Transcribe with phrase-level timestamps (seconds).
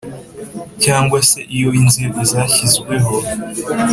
[0.83, 3.13] Cyangwa se iyo inzego zashyizweho